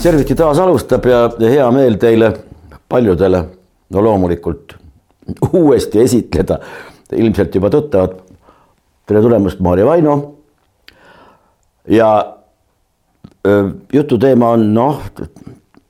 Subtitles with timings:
[0.00, 2.30] Serviti taas alustab ja hea meel teile
[2.88, 3.42] paljudele,
[3.92, 4.72] no loomulikult
[5.60, 6.56] uuesti esitleda,
[7.12, 8.14] ilmselt juba tuttavad.
[9.06, 10.34] tere tulemast, Maarja Vaino.
[11.88, 12.36] ja
[13.92, 15.02] jutu teema on noh,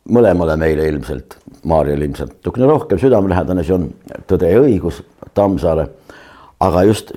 [0.09, 3.92] mõlemale meile ilmselt, Maarjale ilmselt natukene rohkem südamelähedane, see on
[4.27, 5.87] Tõde ja õigus Tammsaare.
[6.61, 7.12] aga just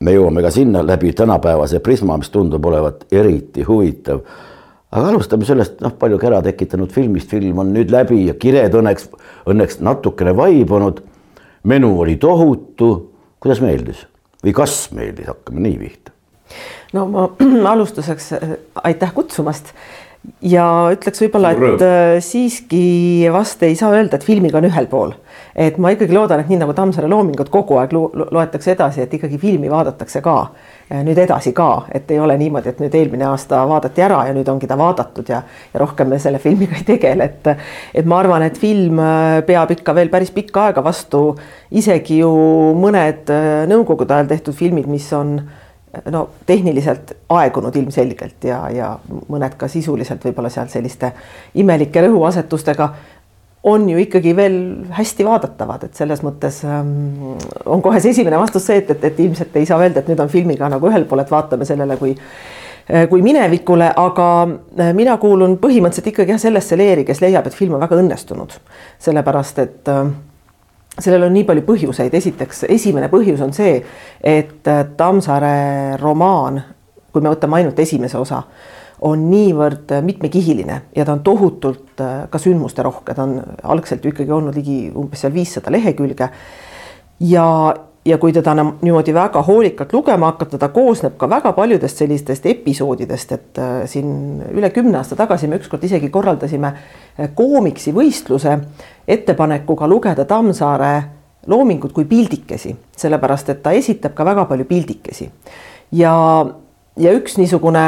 [0.00, 4.24] me jõuame ka sinna läbi tänapäevase prisma, mis tundub olevat eriti huvitav.
[4.92, 9.08] Aga alustame sellest, noh, palju kära tekitanud filmist, film on nüüd läbi ja kired õnneks,
[9.48, 11.02] õnneks natukene vaibunud.
[11.64, 12.88] menu oli tohutu,
[13.40, 14.06] kuidas meeldis?
[14.42, 16.12] Või kas meeldis, hakkame nii pihta.
[16.92, 17.28] No ma
[17.72, 18.32] alustuseks
[18.82, 19.72] aitäh kutsumast
[20.42, 25.14] ja ütleks võib-olla, et äh, siiski vast ei saa öelda, et filmiga on ühel pool.
[25.56, 29.38] et ma ikkagi loodan, et nii nagu Tammsaare loomingut kogu aeg loetakse edasi, et ikkagi
[29.38, 30.36] filmi vaadatakse ka.
[30.92, 34.48] Nüüd edasi ka, et ei ole niimoodi, et nüüd eelmine aasta vaadati ära ja nüüd
[34.48, 35.38] ongi ta vaadatud ja,
[35.72, 37.50] ja rohkem me selle filmiga ei tegele, et
[38.00, 41.22] et ma arvan, et film äh, peab ikka veel päris pikka aega vastu,
[41.70, 42.32] isegi ju
[42.76, 45.61] mõned äh, nõukogude ajal tehtud filmid, mis on äh,
[46.10, 48.92] no tehniliselt aegunud ilmselgelt ja, ja
[49.28, 51.12] mõned ka sisuliselt võib-olla seal selliste
[51.60, 52.88] imelike rõhuasetustega
[53.62, 54.56] on ju ikkagi veel
[54.90, 59.20] hästi vaadatavad, et selles mõttes ähm, on kohe see esimene vastus see, et, et, et
[59.22, 62.16] ilmselt ei saa öelda, et nüüd on filmiga nagu ühel pool, et vaatame sellele kui
[62.16, 67.58] äh, kui minevikule, aga äh, mina kuulun põhimõtteliselt ikkagi jah sellesse leeri, kes leiab, et
[67.58, 68.58] film on väga õnnestunud,
[69.06, 70.10] sellepärast et äh,
[70.98, 73.78] sellel on nii palju põhjuseid, esiteks esimene põhjus on see,
[74.20, 76.60] et äh, Tammsaare romaan,
[77.12, 78.42] kui me võtame ainult esimese osa,
[79.08, 83.38] on niivõrd äh, mitmekihiline ja ta on tohutult äh, ka sündmusterohke, ta on
[83.74, 86.28] algselt ju ikkagi olnud ligi umbes seal viissada lehekülge.
[87.20, 87.46] ja
[88.04, 93.32] ja kui teda niimoodi väga hoolikalt lugema hakata, ta koosneb ka väga paljudest sellistest episoodidest,
[93.32, 98.58] et äh, siin üle kümne aasta tagasi me ükskord isegi korraldasime äh, koomiksi võistluse
[99.08, 100.92] ettepanekuga lugeda Tammsaare
[101.46, 105.30] loomingut kui pildikesi, sellepärast et ta esitab ka väga palju pildikesi.
[105.92, 106.14] ja,
[106.96, 107.84] ja üks niisugune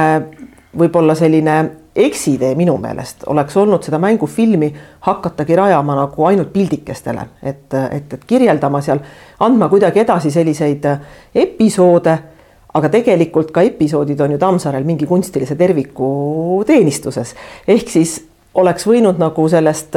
[0.78, 4.70] võib-olla selline eksitee minu meelest oleks olnud seda mängufilmi
[5.06, 9.02] hakatagi rajama nagu ainult pildikestele, et, et, et kirjeldama seal,
[9.46, 10.88] andma kuidagi edasi selliseid
[11.44, 12.16] episoode,
[12.74, 17.34] aga tegelikult ka episoodid on ju Tammsaarel mingi kunstilise terviku teenistuses.
[17.68, 18.16] ehk siis
[18.54, 19.94] oleks võinud nagu sellest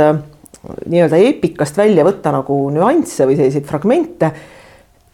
[0.85, 4.31] nii-öelda eepikast välja võtta nagu nüansse või selliseid fragmente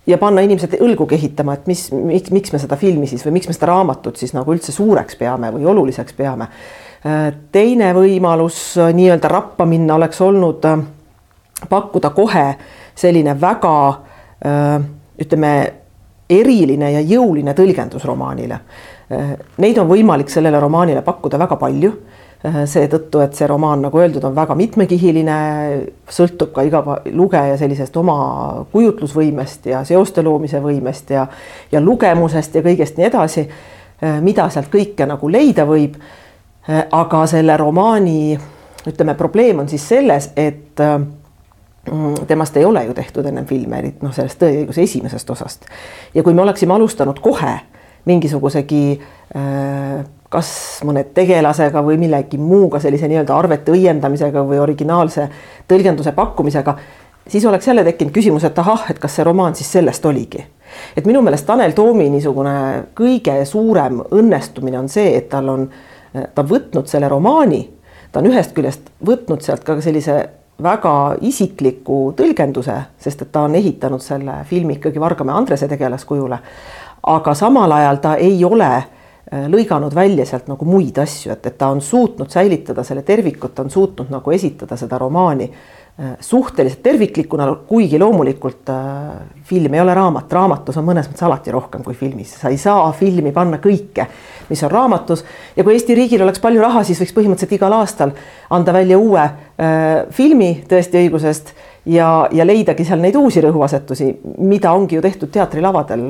[0.08, 3.50] ja panna inimesed õlgu kehitama, et mis, miks, miks me seda filmi siis või miks
[3.50, 6.48] me seda raamatut siis nagu üldse suureks peame või oluliseks peame.
[7.52, 10.84] teine võimalus nii-öelda rappa minna oleks olnud äh,
[11.70, 12.48] pakkuda kohe
[12.96, 14.76] selline väga äh,
[15.20, 15.54] ütleme,
[16.30, 18.60] eriline ja jõuline tõlgendus romaanile.
[19.12, 22.13] Äh, neid on võimalik sellele romaanile pakkuda väga palju Äh,
[22.44, 25.36] seetõttu, et see romaan, nagu öeldud, on väga mitmekihiline,
[26.12, 26.82] sõltub ka iga
[27.16, 28.18] lugeja sellisest oma
[28.74, 31.24] kujutlusvõimest ja seoste loomise võimest ja,
[31.72, 35.96] ja lugemusest ja kõigest nii edasi, äh, mida sealt kõike nagu leida võib.
[36.68, 38.36] Äh, aga selle romaani
[38.88, 44.06] ütleme, probleem on siis selles, et mm, temast ei ole ju tehtud ennem filme, eriti
[44.06, 45.66] noh, sellest tõeõiguse esimesest osast.
[46.14, 47.56] ja kui me oleksime alustanud kohe
[48.06, 49.00] mingisugusegi
[49.36, 50.50] äh, kas
[50.88, 55.28] mõne tegelasega või millegi muuga, sellise nii-öelda arvete õiendamisega või originaalse
[55.70, 56.76] tõlgenduse pakkumisega,
[57.28, 60.46] siis oleks jälle tekkinud küsimus, et ahah, et kas see romaan siis sellest oligi.
[60.98, 62.54] et minu meelest Tanel Toomi niisugune
[62.98, 65.68] kõige suurem õnnestumine on see, et tal on,
[66.14, 67.62] ta on võtnud selle romaani,
[68.12, 70.18] ta on ühest küljest võtnud sealt ka sellise
[70.64, 76.40] väga isikliku tõlgenduse, sest et ta on ehitanud selle filmi ikkagi Vargamäe Andrese tegelaskujule.
[77.04, 79.03] aga samal ajal ta ei ole Äh,
[79.34, 83.64] lõiganud välja sealt nagu muid asju, et, et ta on suutnud säilitada selle tervikut, ta
[83.66, 89.96] on suutnud nagu esitada seda romaani äh, suhteliselt terviklikuna, kuigi loomulikult äh, film ei ole
[89.98, 94.08] raamat, raamatus on mõnes mõttes alati rohkem kui filmis, sa ei saa filmi panna kõike,
[94.50, 95.26] mis on raamatus.
[95.58, 98.14] Ja kui Eesti riigil oleks palju raha, siis võiks põhimõtteliselt igal aastal
[98.54, 104.10] anda välja uue äh, filmi tõesti õigusest ja, ja leidagi seal neid uusi rõhuasetusi,
[104.46, 106.04] mida ongi ju tehtud teatrilavadel,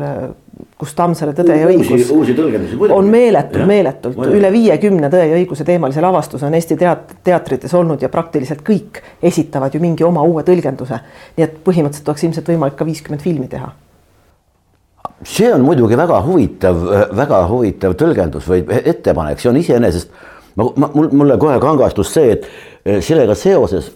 [0.78, 5.66] kus Tammsaare Tõde ja õigus uusi, uusi on meeletult, meeletult üle viiekümne Tõe ja õiguse
[5.68, 10.44] teemalise lavastuse on Eesti teat-, teatrites olnud ja praktiliselt kõik esitavad ju mingi oma uue
[10.46, 11.00] tõlgenduse.
[11.38, 13.72] nii et põhimõtteliselt oleks ilmselt võimalik ka viiskümmend filmi teha.
[15.24, 16.80] See on muidugi väga huvitav,
[17.16, 20.12] väga huvitav tõlgendus või ettepanek, see on iseenesest,
[20.56, 22.48] ma, ma, mul, mulle kohe kangastus see, et
[22.84, 23.94] Eh, sellega seoses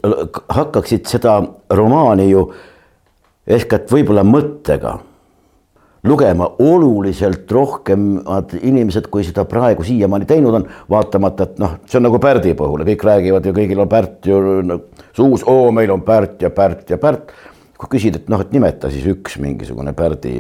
[0.56, 1.42] hakkaksid seda
[1.76, 2.46] romaani ju
[3.44, 4.94] eeskätt võib-olla mõttega
[6.08, 12.08] lugema oluliselt rohkemad inimesed, kui seda praegu siiamaani teinud on, vaatamata, et noh, see on
[12.08, 14.40] nagu Pärdi puhul ja kõik räägivad ja kõigil on Pärt ju
[15.12, 17.36] suus, oo, meil on Pärt ja Pärt ja Pärt.
[17.78, 20.38] kui küsid, et noh, et nimeta siis üks mingisugune Pärdi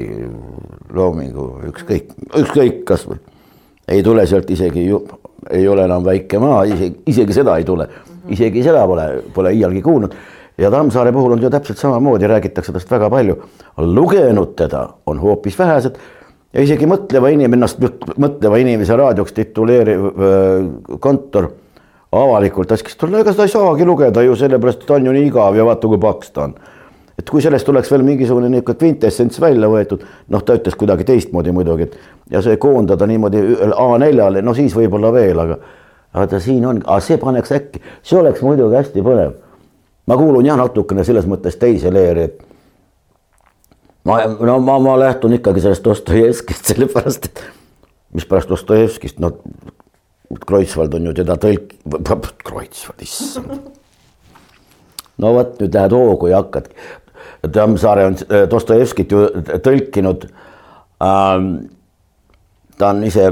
[0.96, 3.19] loomingu, ükskõik, ükskõik kasvõi.
[3.88, 5.01] Ei tule sealt isegi ju,
[5.51, 7.88] ei ole enam väike maa, isegi, isegi seda ei tule,
[8.34, 10.18] isegi seda pole, pole iialgi kuulnud
[10.57, 13.36] ja Tammsaare puhul on ju täpselt samamoodi, räägitakse tast väga palju.
[13.78, 15.98] lugenud teda on hoopis vähesed
[16.54, 17.80] ja isegi mõtleva inimene, ennast
[18.18, 21.51] mõtleva inimese raadioks tituleeriv äh, kontor
[22.12, 25.28] avalikult laskis tulla, ega seda ei saagi lugeda ju sellepärast, et ta on ju nii
[25.28, 26.56] igav ja vaata, kui paks ta on.
[27.18, 31.56] Et kui sellest tuleks veel mingisugune niisugune kvintessents välja võetud, noh, ta ütles kuidagi teistmoodi
[31.56, 33.42] muidugi, et ja see koondada niimoodi
[33.72, 35.58] A4-le, no siis võib-olla veel, aga
[36.14, 39.36] vaata, siin on, see paneks äkki, see oleks muidugi hästi põnev
[40.08, 42.44] ma kuulun jah, natukene selles mõttes teise leeri, et
[44.08, 47.44] ma, no ma, ma lähtun ikkagi sellest Dostojevskist, sellepärast et
[48.16, 49.36] mispärast Dostojevskist, no
[50.48, 51.75] Kreutzwald on ju teda tõlk-,
[52.48, 53.60] Kreutzwald, issand.
[55.24, 56.72] no vot, nüüd lähed hoogu ja hakkad.
[57.54, 59.28] Tammsaare on äh, Dostojevskit ju
[59.63, 60.28] tõlkinud
[61.04, 61.51] ähm,.
[62.78, 63.30] ta on ise,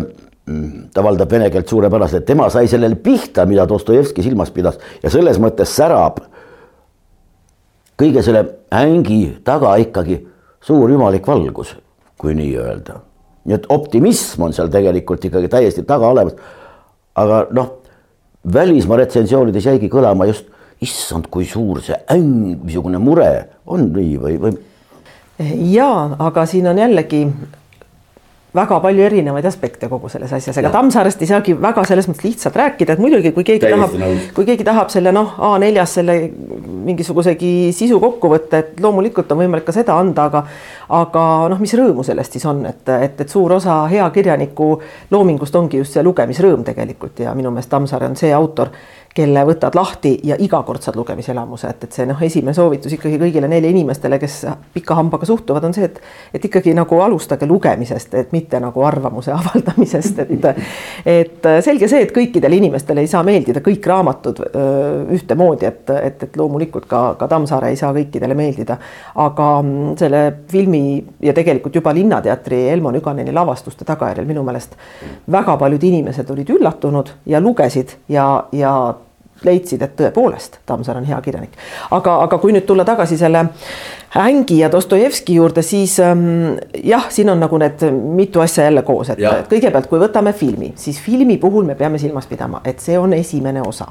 [0.50, 5.10] mm, ta valdab vene keelt suurepäraselt, tema sai sellele pihta, mida Dostojevski silmas pidas ja
[5.13, 6.24] selles mõttes särab
[8.00, 10.19] kõige selle ängi taga ikkagi
[10.66, 11.75] suur jumalik valgus,
[12.18, 13.00] kui nii öelda.
[13.46, 16.34] nii et optimism on seal tegelikult ikkagi täiesti taga olemas.
[17.16, 17.69] aga noh,
[18.54, 20.46] välismaa retsensioonides jäigi kõlama just,
[20.86, 23.30] issand, kui suur see äng, niisugune mure
[23.66, 24.56] on nii või, või?
[25.74, 25.92] ja,
[26.22, 27.26] aga siin on jällegi
[28.56, 32.56] väga palju erinevaid aspekte kogu selles asjas, ega Tammsaarest ei saagi väga selles mõttes lihtsalt
[32.60, 36.16] rääkida, et muidugi, kui keegi Täiesti tahab, kui keegi tahab selle noh, A4-s selle
[36.88, 40.46] mingisugusegi sisu kokku võtta, et loomulikult on võimalik ka seda anda, aga
[40.96, 44.70] aga noh, mis rõõmu sellest siis on, et, et, et suur osa hea kirjaniku
[45.12, 48.72] loomingust ongi just see lugemisrõõm tegelikult ja minu meelest Tammsaare on see autor
[49.16, 53.16] kelle võtad lahti ja iga kord saad lugemiselamuse, et, et see noh, esimene soovitus ikkagi
[53.22, 54.42] kõigile neile inimestele, kes
[54.76, 56.02] pika hambaga suhtuvad, on see, et
[56.36, 60.50] et ikkagi nagu alustage lugemisest, et mitte nagu arvamuse avaldamisest, et
[61.06, 64.42] et selge see, et kõikidele inimestele ei saa meeldida kõik raamatud
[65.16, 68.78] ühtemoodi, et, et, et loomulikult ka, ka Tammsaare ei saa kõikidele meeldida.
[69.16, 70.22] aga mm, selle
[70.52, 70.84] filmi
[71.24, 74.76] ja tegelikult juba Linnateatri Elmo Nüganeni lavastuste tagajärjel minu meelest
[75.32, 78.76] väga paljud inimesed olid üllatunud ja lugesid ja, ja
[79.44, 81.58] leidsid, et tõepoolest Tammsaar on hea kirjanik.
[81.92, 83.46] aga, aga kui nüüd tulla tagasi selle
[84.16, 89.10] Ängi ja Dostojevski juurde, siis ähm, jah, siin on nagu need mitu asja jälle koos,
[89.12, 89.20] et,
[89.52, 93.62] kõigepealt, kui võtame filmi, siis filmi puhul me peame silmas pidama, et see on esimene
[93.62, 93.90] osa.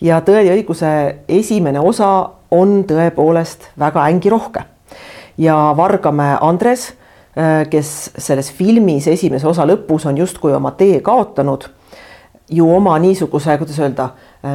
[0.00, 0.88] ja Tõe ja õiguse
[1.28, 4.64] esimene osa on tõepoolest väga ängirohke
[5.38, 6.94] ja Vargamäe Andres,
[7.36, 11.68] äh, kes selles filmis esimese osa lõpus on justkui oma tee kaotanud,
[12.50, 14.08] ju oma niisuguse, kuidas öelda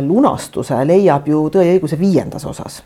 [0.08, 2.82] lunastuse leiab ju Tõe ja õiguse viiendas osas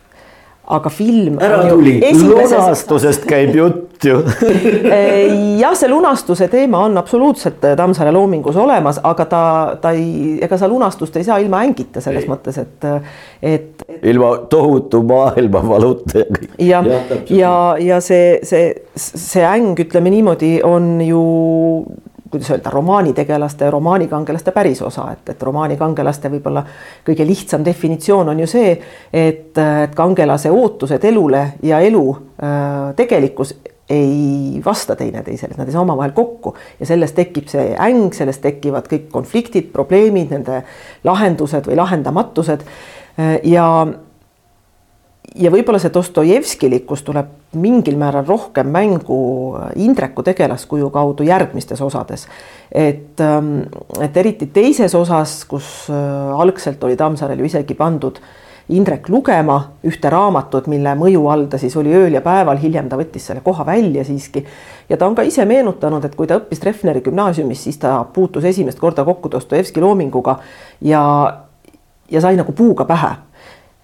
[0.68, 1.38] aga film.
[1.42, 4.18] ära tuli, lunastusest käib jutt ju
[4.96, 9.44] äh, jah, see lunastuse teema on absoluutselt Tammsaare loomingus olemas, aga ta,
[9.82, 12.32] ta ei, ega sa lunastust ei saa ilma ängita selles ei.
[12.32, 12.88] mõttes, et,
[13.42, 14.02] et, et....
[14.10, 16.26] ilma tohutu maailmavaluta.
[16.58, 17.54] jah, ja, ja, ja,
[17.92, 21.24] ja see, see, see äng, ütleme niimoodi, on ju
[22.36, 26.66] kuidas öelda, romaanitegelaste, romaanikangelaste pärisosa, et, et romaanikangelaste võib-olla
[27.08, 28.74] kõige lihtsam definitsioon on ju see,
[29.14, 29.62] et,
[29.96, 33.56] kangelase ootused elule ja elu äh, tegelikkus
[33.90, 36.56] ei vasta teineteisele, et nad ei saa omavahel kokku.
[36.80, 40.64] Ja sellest tekib see äng, sellest tekivad kõik konfliktid, probleemid, nende
[41.06, 42.66] lahendused või lahendamatused.
[43.20, 43.70] Äh, ja
[45.36, 49.18] ja võib-olla see Dostojevskilikkus tuleb mingil määral rohkem mängu
[49.76, 52.28] Indreku tegelaskuju kaudu järgmistes osades.
[52.72, 53.62] et, ähm,
[54.02, 58.20] et eriti teises osas, kus äh, algselt oli Tammsaarel ju isegi pandud
[58.70, 62.98] Indrek lugema ühte raamatut, mille mõju all ta siis oli ööl ja päeval, hiljem ta
[62.98, 64.46] võttis selle koha välja siiski.
[64.90, 68.44] ja ta on ka ise meenutanud, et kui ta õppis Treffneri gümnaasiumis, siis ta puutus
[68.44, 70.40] esimest korda kokku Dostojevski loominguga
[70.82, 71.04] ja,
[72.10, 73.16] ja sai nagu puuga pähe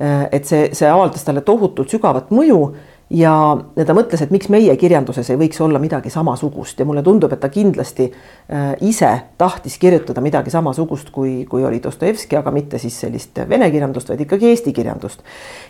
[0.01, 2.57] Äh, et see, see avaldas talle tohutult sügavat mõju
[3.11, 3.33] ja,
[3.75, 6.79] ja ta mõtles, et miks meie kirjanduses ei võiks olla midagi samasugust.
[6.79, 11.81] Ja mulle tundub, et ta kindlasti äh, ise tahtis kirjutada midagi samasugust, kui, kui oli
[11.83, 15.23] Dostojevski, aga mitte siis sellist vene kirjandust, vaid ikkagi eesti kirjandust.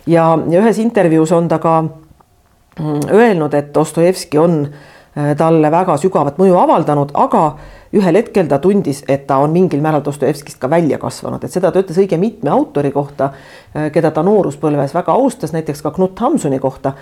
[0.06, 5.96] ja, ja ühes intervjuus on ta ka mm, öelnud, et Dostojevski on äh, talle väga
[6.00, 7.46] sügavat mõju avaldanud, aga
[7.92, 11.72] ühel hetkel ta tundis, et ta on mingil määral Dostojevskist ka välja kasvanud, et seda
[11.72, 13.32] ta ütles õige mitme autori kohta,
[13.74, 16.94] äh, keda ta nooruspõlves väga austas, näiteks ka Knut Hamsuni kohta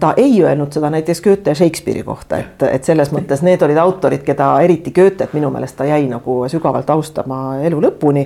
[0.00, 3.78] ta ei öelnud seda näiteks Goethe ja Shakespeare'i kohta, et, et selles mõttes need olid
[3.78, 8.24] autorid, keda eriti Goethet minu meelest ta jäi nagu sügavalt austama elu lõpuni.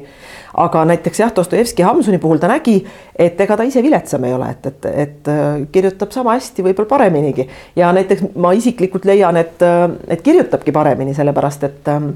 [0.57, 2.81] aga näiteks jah, Dostojevski Hamsuni puhul ta nägi,
[3.17, 6.89] et ega ta ise viletsam ei ole, et, et, et äh, kirjutab sama hästi, võib-olla
[6.89, 12.11] pareminigi ja näiteks ma isiklikult leian, et, äh, et kirjutabki paremini, sellepärast et ähm,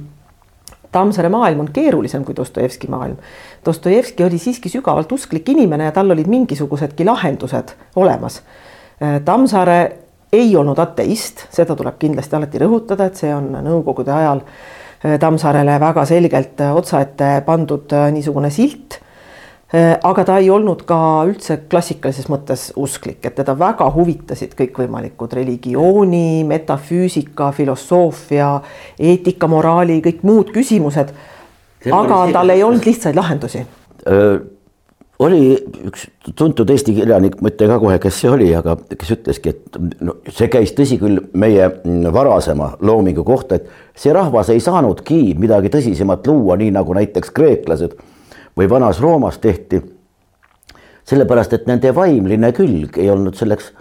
[0.92, 3.16] Tammsaare maailm on keerulisem kui Dostojevski maailm.
[3.64, 8.71] Dostojevski oli siiski sügavalt usklik inimene ja tal olid mingisugusedki lahendused olemas Äh,
[9.24, 9.78] Tammsaare
[10.32, 15.78] ei olnud ateist, seda tuleb kindlasti alati rõhutada, et see on nõukogude ajal äh, Tammsaarele
[15.82, 19.00] väga selgelt äh, otsaette pandud niisugune silt.
[20.04, 26.44] aga ta ei olnud ka üldse klassikalises mõttes usklik, et teda väga huvitasid kõikvõimalikud religiooni,
[26.44, 28.50] metafüüsika, filosoofia,
[29.00, 31.14] eetika, moraali, kõik muud küsimused.
[31.88, 33.64] aga tal ei olnud lihtsaid lahendusi
[35.22, 35.54] oli
[35.86, 36.06] üks
[36.38, 39.78] tuntud Eesti kirjanik, ma ei tea ka kohe, kes see oli, aga kes ütleski, et
[40.04, 41.68] no see käis tõsi küll meie
[42.14, 47.96] varasema loomingu kohta, et see rahvas ei saanudki midagi tõsisemat luua, nii nagu näiteks kreeklased
[48.58, 49.82] või Vanas-Roomas tehti.
[51.04, 53.72] sellepärast, et nende vaimline külg ei olnud selleks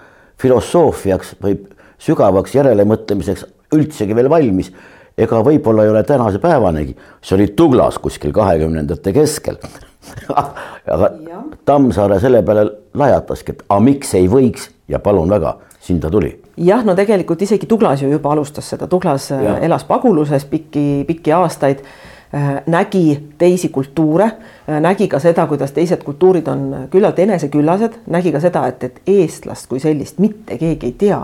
[0.42, 1.60] filosoofiaks või
[2.02, 3.46] sügavaks järelemõtlemiseks
[3.78, 4.72] üldsegi veel valmis
[5.18, 9.58] ega võib-olla ei ole tänase päevanigi, see oli Tuglas kuskil kahekümnendate keskel.
[10.92, 11.12] Aga
[11.66, 12.66] Tammsaare selle peale
[12.98, 14.72] lajataski, et aga miks ei võiks?
[14.90, 16.32] Ja palun väga, siin ta tuli.
[16.58, 19.58] jah, no tegelikult isegi Tuglas ju juba alustas seda, Tuglas äh, ja.
[19.60, 21.84] elas paguluses pikki, pikki aastaid
[22.34, 24.26] äh, nägi teisi kultuure,
[24.68, 29.02] äh, nägi ka seda, kuidas teised kultuurid on küllalt eneseküllased, nägi ka seda, et, et
[29.08, 31.22] eestlast kui sellist mitte keegi ei tea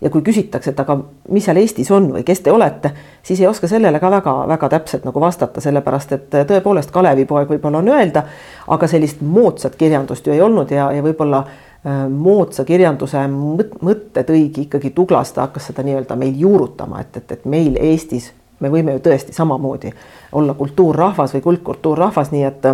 [0.00, 0.96] ja kui küsitakse, et aga
[1.28, 2.92] mis seal Eestis on või kes te olete,
[3.22, 7.92] siis ei oska sellele ka väga-väga täpselt nagu vastata, sellepärast et tõepoolest Kalevipoeg võib-olla on
[7.92, 8.24] öelda,
[8.68, 14.66] aga sellist moodsat kirjandust ju ei olnud ja, ja võib-olla äh, moodsa kirjanduse mõtte tõigi
[14.66, 18.96] ikkagi Tuglas, ta hakkas seda nii-öelda meil juurutama, et, et, et meil Eestis me võime
[18.96, 19.92] ju tõesti samamoodi
[20.32, 22.68] olla kultuurrahvas või kuldkultuurrahvas, nii et,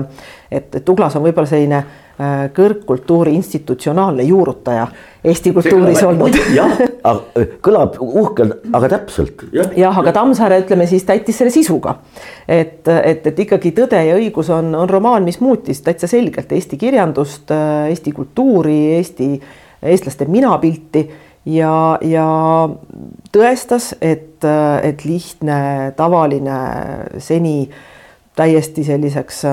[0.51, 1.85] et, et Tuglas on võib-olla selline
[2.17, 4.87] Äh, kõrgkultuuri institutsionaalne juurutaja
[5.25, 6.39] Eesti kultuuris olnud.
[6.57, 6.71] jah,
[7.67, 9.43] kõlab uhkelt, aga täpselt.
[9.53, 11.99] jah, aga Tammsaare, ütleme siis täitis selle sisuga.
[12.49, 16.81] et, et, et ikkagi Tõde ja õigus on, on romaan, mis muutis täitsa selgelt Eesti
[16.81, 19.29] kirjandust, äh, Eesti kultuuri, Eesti,
[19.85, 21.05] eestlaste minapilti
[21.47, 22.27] ja, ja
[23.33, 24.45] tõestas, et,
[24.83, 26.59] et lihtne, tavaline,
[27.23, 27.71] seni
[28.37, 29.45] täiesti selliseks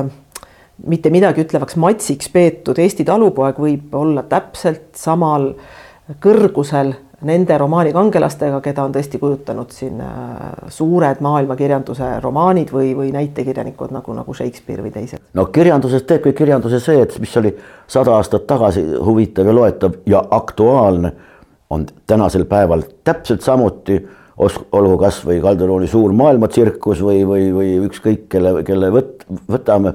[0.87, 5.51] mitte midagi ütlevaks matsiks peetud Eesti talupoeg võib olla täpselt samal
[6.23, 10.01] kõrgusel nende romaani kangelastega, keda on tõesti kujutanud siin
[10.73, 15.23] suured maailmakirjanduse romaanid või, või näitekirjanikud nagu, nagu Shakespeare või teised.
[15.33, 17.53] no kirjanduses teebki kirjanduse see, et mis oli
[17.87, 21.13] sada aastat tagasi huvitav ja loetav ja aktuaalne,
[21.73, 23.99] on tänasel päeval täpselt samuti
[24.37, 29.93] olgu kasvõi Kalderooni suur maailmatsirkus või, või, või ükskõik kelle, kelle võt-, võtame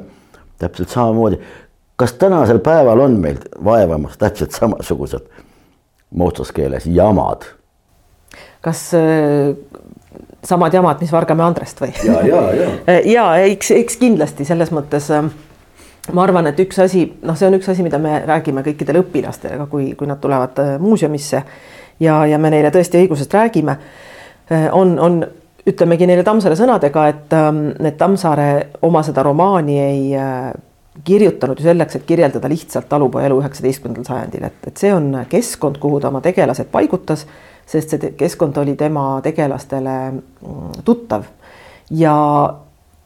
[0.59, 1.41] täpselt samamoodi.
[1.97, 5.27] kas tänasel päeval on meil vaevamas täpselt samasugused
[6.11, 7.49] moodsas keeles jamad?
[8.63, 9.57] kas äh,
[10.45, 11.93] samad jamad, mis Vargamäe Andrest või?
[12.05, 13.01] ja, ja, ja.
[13.05, 15.27] ja eks, eks kindlasti selles mõttes äh,
[16.13, 19.67] ma arvan, et üks asi, noh, see on üks asi, mida me räägime kõikidele õpilastele,
[19.71, 21.43] kui, kui nad tulevad äh, muuseumisse
[22.01, 23.77] ja, ja me neile tõesti õigusest räägime,
[24.53, 25.21] äh, on, on
[25.69, 28.49] ütlemegi neile Tammsaare sõnadega, et, ähm, et Tammsaare
[28.87, 30.53] oma seda romaani ei äh,
[31.05, 35.79] kirjutanud ju selleks, et kirjeldada lihtsalt talupoja elu üheksateistkümnendal sajandil, et, et see on keskkond,
[35.83, 37.27] kuhu ta oma tegelased paigutas,
[37.69, 41.29] sest see keskkond oli tema tegelastele mm, tuttav.
[41.91, 42.17] ja,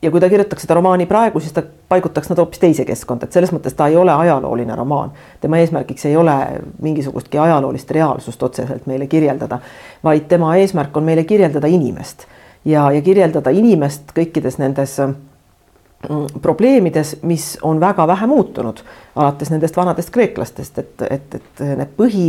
[0.02, 3.36] ja kui ta kirjutaks seda romaani praegu, siis ta paigutaks nad hoopis teise keskkonda, et
[3.36, 5.12] selles mõttes ta ei ole ajalooline romaan.
[5.40, 6.34] tema eesmärgiks ei ole
[6.82, 9.58] mingisugustki ajaloolist reaalsust otseselt meile kirjeldada,
[10.04, 12.26] vaid tema eesmärk on meile kirjeldada inimest.
[12.64, 18.82] Ja, ja kirjeldada inimest kõikides nendes mm, probleemides, mis on väga vähe muutunud,
[19.16, 22.28] alates nendest vanadest kreeklastest, et, et, et need põhi,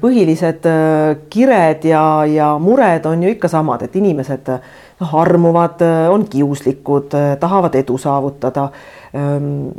[0.00, 5.82] põhilised äh, kired ja, ja mured on ju ikka samad, et inimesed noh, armuvad,
[6.14, 8.68] on kiuslikud, tahavad edu saavutada
[9.14, 9.72] ähm,,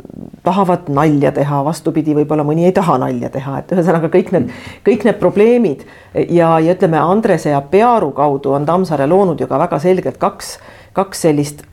[0.44, 4.52] tahavad nalja teha, vastupidi, võib-olla mõni ei taha nalja teha, et ühesõnaga kõik need,
[4.86, 9.58] kõik need probleemid ja, ja ütleme, Andrese ja Pearu kaudu on Tammsaare loonud ju ka
[9.64, 10.58] väga selgelt kaks,
[10.96, 11.64] kaks sellist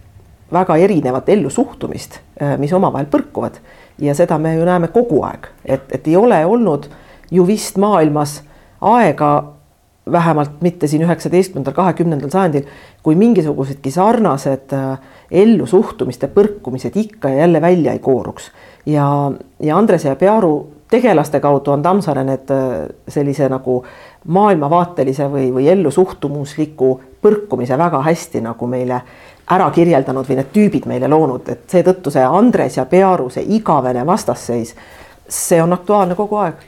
[0.53, 2.19] väga erinevat ellusuhtumist,
[2.61, 3.57] mis omavahel põrkuvad.
[4.01, 6.87] Ja seda me ju näeme kogu aeg, et, et ei ole olnud
[7.33, 8.41] ju vist maailmas
[8.81, 9.31] aega
[10.11, 12.67] vähemalt mitte siin üheksateistkümnendal, kahekümnendal sajandil,
[13.03, 14.97] kui mingisugusedki sarnased äh,
[15.31, 18.51] ellusuhtumiste põrkumised ikka ja jälle välja ei kooruks.
[18.85, 22.51] ja, ja Andrese ja Pearu tegelaste kaudu on Tammsaare need
[23.07, 23.79] sellise nagu
[24.27, 26.89] maailmavaatelise või, või ellusuhtumusliku
[27.21, 28.99] põrkumise väga hästi nagu meile
[29.51, 34.05] ära kirjeldanud või need tüübid meile loonud, et seetõttu see Andres ja Pearu, see igavene
[34.05, 34.75] vastasseis,
[35.27, 36.61] see on aktuaalne kogu aeg.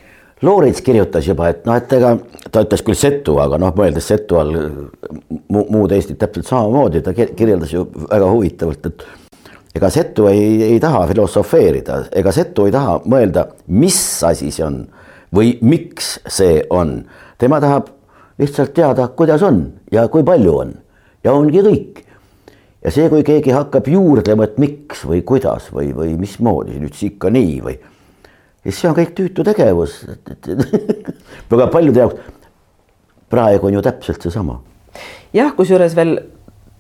[0.44, 2.12] Loorits kirjutas juba, et noh, et ega
[2.52, 7.14] ta ütles küll setu, aga noh, mõeldes setu all mu, muud Eestit täpselt samamoodi, ta
[7.16, 9.06] kirjeldas ju väga huvitavalt, et
[9.80, 14.82] ega setu ei, ei taha filosofeerida, ega setu ei taha mõelda, mis asi see on
[15.36, 16.98] või miks see on.
[17.38, 17.90] tema tahab
[18.40, 20.76] lihtsalt teada, kuidas on ja kui palju on
[21.24, 22.04] ja ongi kõik
[22.84, 27.32] ja see, kui keegi hakkab juurdlema, et miks või kuidas või, või mismoodi nüüd ikka
[27.34, 27.80] nii või,
[28.66, 30.02] siis see on kõik tüütu tegevus
[31.52, 32.32] väga paljude jaoks.
[33.30, 34.60] praegu on ju täpselt seesama.
[35.34, 36.18] jah, kusjuures veel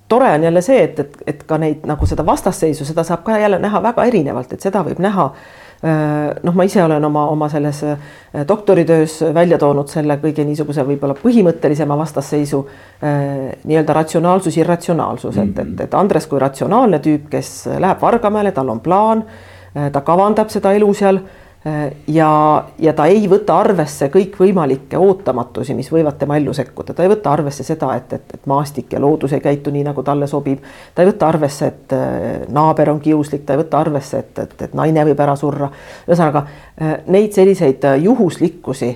[0.07, 3.39] tore on jälle see, et, et, et ka neid nagu seda vastasseisu, seda saab ka
[3.39, 5.31] jälle näha väga erinevalt, et seda võib näha
[5.85, 7.97] Äh, noh, ma ise olen oma, oma selles äh,
[8.47, 15.83] doktoritöös välja toonud selle kõige niisuguse võib-olla põhimõttelisema vastasseisu äh, nii-öelda ratsionaalsus, irratsionaalsus, et, et,
[15.85, 19.25] et Andres kui ratsionaalne tüüp, kes läheb Vargamäele, tal on plaan,
[19.75, 21.19] ta kavandab seda elu seal
[22.07, 22.29] ja,
[22.79, 27.31] ja ta ei võta arvesse kõikvõimalikke ootamatusi, mis võivad tema ellu sekkuda, ta ei võta
[27.33, 30.61] arvesse seda, et, et, et maastik ja loodus ei käitu nii, nagu talle sobib.
[30.95, 34.55] ta ei võta arvesse, et äh, naaber on kiuslik, ta ei võta arvesse, et, et,
[34.67, 35.71] et naine võib ära surra.
[36.05, 38.93] ühesõnaga äh, neid selliseid äh, juhuslikkusi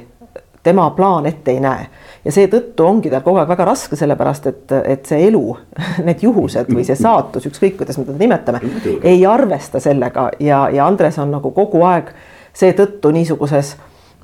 [0.64, 1.86] tema plaan ette ei näe.
[2.26, 5.44] Ja seetõttu ongi tal kogu aeg väga raske, sellepärast et, et see elu,
[6.08, 8.62] need juhused või see saatus, ükskõik kuidas me teda nimetame,
[9.02, 10.30] ei arvesta sellega.
[10.44, 12.12] Ja, ja Andres on nagu kogu aeg
[12.54, 13.76] seetõttu niisuguses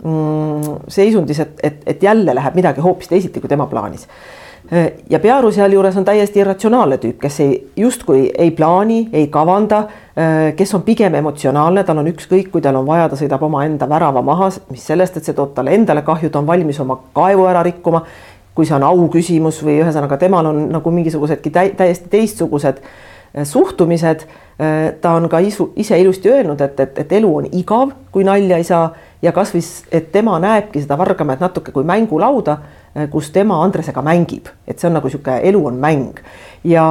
[0.04, 4.08] mm, seisundis, et, et, et jälle läheb midagi hoopis teisiti, kui tema plaanis.
[5.10, 9.84] ja Pearu sealjuures on täiesti irratsionaalne tüüp, kes ei, justkui ei plaani, ei kavanda,
[10.58, 14.24] kes on pigem emotsionaalne, tal on ükskõik, kui tal on vaja, ta sõidab omaenda värava
[14.26, 17.62] maha, mis sellest, et see toob talle endale kahju, ta on valmis oma kaevu ära
[17.64, 18.02] rikkuma
[18.56, 22.80] kui see on au küsimus või ühesõnaga temal on nagu mingisugusedki täiesti teistsugused
[23.44, 24.28] suhtumised
[24.60, 28.24] Äh, ta on ka isu, ise ilusti öelnud, et, et, et elu on igav, kui
[28.24, 28.86] nalja ei saa
[29.20, 29.60] ja kasvõi,
[29.92, 32.56] et tema näebki seda Vargamäed natuke kui mängulauda,
[32.96, 36.24] äh, kus tema Andresega mängib, et see on nagu niisugune elu on mäng.
[36.64, 36.86] Ja,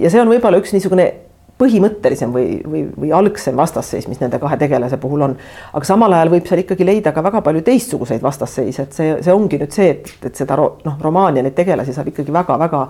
[0.00, 1.10] ja see on võib-olla üks niisugune
[1.58, 5.36] põhimõttelisem või, või, või algsem vastasseis, mis nende kahe tegelase puhul on.
[5.72, 9.34] aga samal ajal võib seal ikkagi leida ka väga palju teistsuguseid vastasseise, et see, see
[9.34, 12.82] ongi nüüd see, et, et seda noh, romaani ja neid tegelasi saab ikkagi väga-väga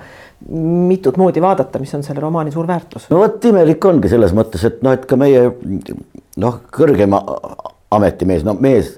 [0.88, 3.10] mitut moodi vaadata, mis on selle romaani suur väärtus.
[3.12, 5.44] no vot imelik ongi selles mõttes, et noh, et ka meie
[6.40, 7.20] noh, kõrgema
[7.94, 8.94] ametimees, no mees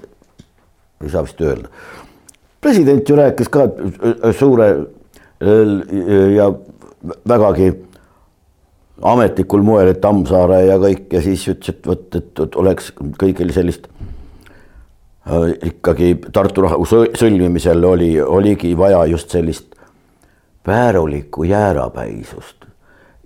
[1.03, 1.67] ei saa vist öelda.
[2.61, 3.67] president ju rääkis ka
[4.31, 4.69] suure
[6.35, 6.47] ja
[7.27, 7.73] vägagi
[9.01, 13.87] ametlikul moel, et Tammsaare ja kõik ja siis ütles, et vot, et, oleks kõigil sellist
[15.27, 19.75] äh, ikkagi Tartu rahu sõlmimisel oli, oligi vaja just sellist
[20.67, 22.65] väärulikku jäärapäisust.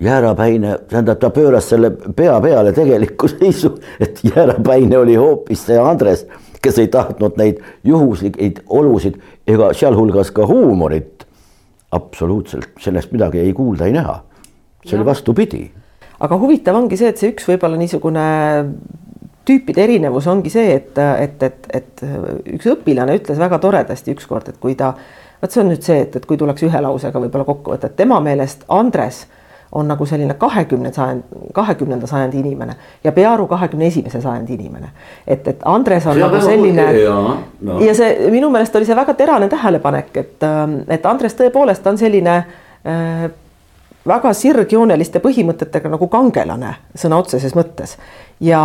[0.01, 6.25] jäärapäine, tähendab, ta pööras selle pea peale tegeliku seisu, et jäärapäine oli hoopis see Andres,
[6.61, 11.27] kes ei tahtnud neid juhuslikke olusid ega sealhulgas ka huumorit.
[11.91, 14.30] absoluutselt sellest midagi ei kuulda, ei näha
[14.85, 15.63] see oli vastupidi.
[16.19, 18.25] aga huvitav ongi see, et see üks võib-olla niisugune
[19.45, 22.03] tüüpide erinevus ongi see, et, et, et, et
[22.55, 24.93] üks õpilane ütles väga toredasti ükskord, et kui ta,
[25.41, 27.97] vot see on nüüd see, et, et kui tuleks ühe lausega võib-olla kokku võtta, et
[27.97, 29.25] tema meelest Andres
[29.71, 31.23] on nagu selline kahekümne sajand,
[31.55, 34.89] kahekümnenda sajandi inimene ja Pearu kahekümne esimese sajandi inimene.
[35.27, 37.19] et, et Andres on see nagu selline ja,
[37.61, 37.79] no.
[37.79, 40.49] ja see minu meelest oli see väga terane tähelepanek, et,
[40.91, 43.29] et Andres tõepoolest on selline äh,
[44.07, 47.97] väga sirgjooneliste põhimõtetega nagu kangelane sõna otseses mõttes
[48.41, 48.61] ja,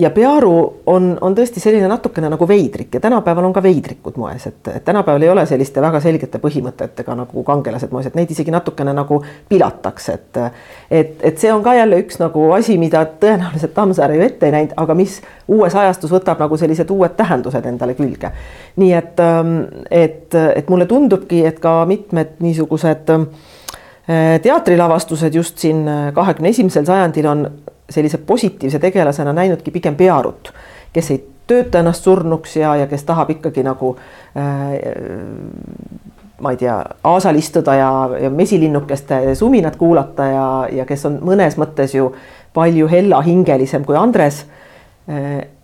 [0.00, 0.54] ja Pearu
[0.88, 4.84] on, on tõesti selline natukene nagu veidrik ja tänapäeval on ka veidrikud moes, et, et
[4.84, 9.20] tänapäeval ei ole selliste väga selgete põhimõtetega nagu kangelased moes, et neid isegi natukene nagu
[9.52, 10.42] pilatakse, et
[10.90, 14.56] et, et see on ka jälle üks nagu asi, mida tõenäoliselt Tammsaare ju ette ei
[14.56, 18.32] näinud, aga mis uues ajastus võtab nagu sellised uued tähendused endale külge.
[18.76, 19.26] nii et,
[19.90, 23.51] et, et mulle tundubki, et ka mitmed niisugused Äh,
[24.42, 27.50] teatrilavastused just siin äh, kahekümne esimesel sajandil on
[27.90, 30.52] sellise positiivse tegelasena näinudki pigem Pearut,
[30.92, 33.94] kes ei tööta ennast surnuks ja, ja kes tahab ikkagi nagu
[34.36, 34.72] äh,
[36.42, 37.90] ma ei tea, aasal istuda ja,
[38.24, 42.10] ja mesilinnukeste suminat kuulata ja, ja kes on mõnes mõttes ju
[42.52, 44.42] palju hellahingelisem kui Andres.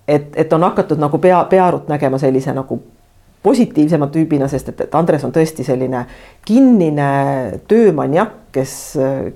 [0.09, 2.79] et, et on hakatud nagu pea, Pearut nägema sellise nagu
[3.49, 6.05] positiivsema tüübina, sest et, et Andres on tõesti selline
[6.47, 7.09] kinnine
[7.69, 8.73] töömaniak, kes,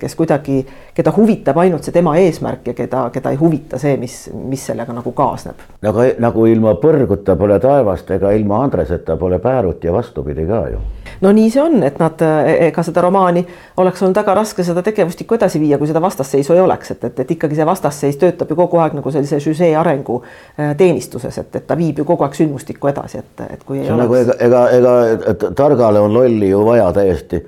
[0.01, 0.63] kes kuidagi,
[0.97, 4.95] keda huvitab ainult see tema eesmärk ja keda, keda ei huvita see, mis, mis sellega
[4.97, 5.61] nagu kaasneb.
[5.83, 10.83] aga nagu ilma põrguta pole taevast ega ilma Andreseta pole Päärut ja vastupidi ka ju.
[11.21, 12.25] No nii see on, et nad,
[12.69, 13.45] ega seda romaani
[13.83, 17.23] oleks olnud väga raske seda tegevustikku edasi viia, kui seda vastasseisu ei oleks, et, et,
[17.25, 21.57] et ikkagi see vastasseis töötab ju kogu aeg nagu sellise žüžee arengu äh, teenistuses, et,
[21.61, 23.83] et ta viib ju kogu aeg sündmustikku edasi, et, et kui.
[23.83, 27.43] see on nagu ega, ega, ega targale on lolli ju vaja täiesti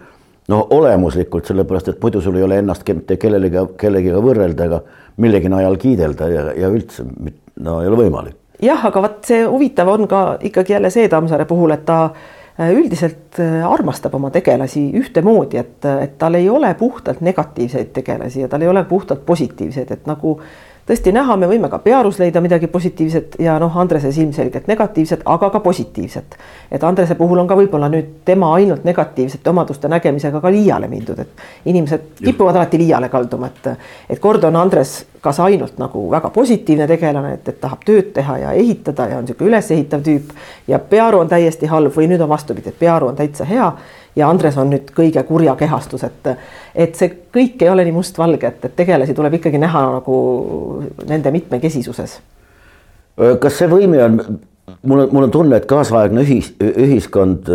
[0.48, 4.80] no olemuslikult, sellepärast et muidu sul ei ole ennast mitte kellelegi, kellegiga võrrelda ega
[5.22, 7.06] millegi najal kiidelda ja, ja üldse
[7.64, 8.36] no ei ole võimalik.
[8.62, 12.32] jah, aga vot see huvitav on ka ikkagi jälle see Tammsaare puhul, et ta äh,
[12.58, 18.48] üldiselt äh, armastab oma tegelasi ühtemoodi, et, et tal ei ole puhtalt negatiivseid tegelasi ja
[18.48, 20.38] tal ei ole puhtalt positiivseid, et nagu
[20.86, 25.50] tõesti näha, me võime ka Pearus leida midagi positiivset ja noh, Andreses ilmselgelt negatiivset, aga
[25.50, 26.36] ka positiivset.
[26.70, 31.18] et Andrese puhul on ka võib-olla nüüd tema ainult negatiivsete omaduste nägemisega ka liiale mindud,
[31.18, 33.70] et inimesed kipuvad alati liiale kalduma, et
[34.10, 38.38] et kord on Andres kas ainult nagu väga positiivne tegelane, et, et tahab tööd teha
[38.42, 40.34] ja ehitada ja on niisugune ülesehitav tüüp
[40.68, 43.70] ja Pearu on täiesti halb või nüüd on vastupidi, et Pearu on täitsa hea
[44.16, 46.30] ja Andres on nüüd kõige kurja kehastus, et,
[46.74, 50.16] et see kõik ei ole nii mustvalge, et, et tegelasi tuleb ikkagi näha nagu
[51.08, 52.18] nende mitmekesisuses.
[53.40, 54.20] kas see võime on,
[54.82, 57.50] mul on, mul on tunne, et kaasaegne ühis, ühiskond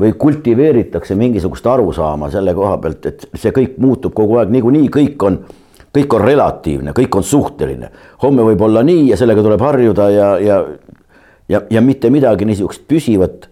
[0.00, 5.26] või kultiveeritakse mingisugust arusaama selle koha pealt, et see kõik muutub kogu aeg, niikuinii kõik
[5.26, 5.38] on,
[5.96, 7.90] kõik on relatiivne, kõik on suhteline.
[8.22, 10.64] homme võib olla nii ja sellega tuleb harjuda ja, ja,
[11.48, 13.50] ja, ja mitte midagi niisugust püsivat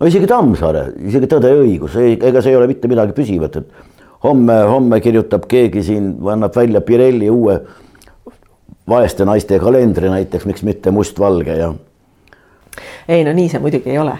[0.00, 3.92] no isegi Tammsaare, isegi Tõde ja õigus, ega see ei ole mitte midagi püsivat, et
[4.26, 7.58] homme, homme kirjutab keegi siin, annab välja Pirelli uue
[8.88, 11.72] vaeste naiste kalendri näiteks, miks mitte mustvalge ja
[13.08, 14.14] ei no nii see muidugi ei ole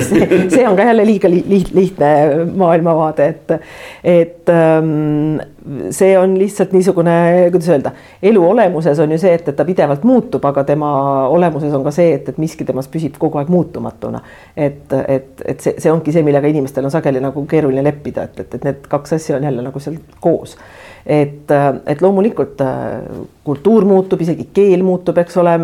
[0.54, 1.42] see on ka jälle liiga li
[1.74, 2.10] lihtne
[2.56, 3.52] maailmavaade, et,
[4.04, 5.40] et ähm,
[5.90, 7.16] see on lihtsalt niisugune,
[7.50, 10.90] kuidas öelda, elu olemuses on ju see, et, et ta pidevalt muutub, aga tema
[11.28, 14.22] olemuses on ka see, et, et miski temas püsib kogu aeg muutumatuna.
[14.56, 18.44] et, et, et see, see ongi see, millega inimestel on sageli nagu keeruline leppida, et,
[18.44, 20.56] et, et need kaks asja on jälle nagu seal koos
[21.06, 21.50] et,
[21.86, 25.54] et loomulikult äh, kultuur muutub, isegi keel muutub, eks ole,